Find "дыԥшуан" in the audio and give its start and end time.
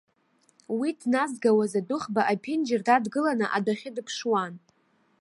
3.95-4.53